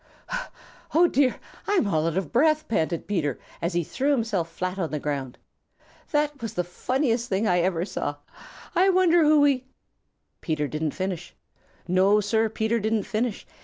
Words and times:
"Oh, 0.95 1.07
dear, 1.07 1.35
I'm 1.67 1.85
all 1.85 2.07
out 2.07 2.17
of 2.17 2.31
breath," 2.31 2.67
panted 2.67 3.05
Peter, 3.05 3.37
as 3.61 3.73
he 3.75 3.83
threw 3.83 4.09
himself 4.09 4.49
flat 4.49 4.79
on 4.79 4.89
the 4.89 4.99
ground. 4.99 5.37
"That 6.09 6.41
was 6.41 6.55
the 6.55 6.63
funniest 6.63 7.29
thing 7.29 7.47
I 7.47 7.59
ever 7.59 7.85
saw. 7.85 8.15
I 8.73 8.89
wonder 8.89 9.21
who 9.23 9.41
we" 9.41 9.67
Peter 10.41 10.67
didn't 10.67 10.95
finish. 10.95 11.35
No, 11.87 12.19
Sir, 12.19 12.49
Peter 12.49 12.79
didn't 12.79 13.03
finish. 13.03 13.45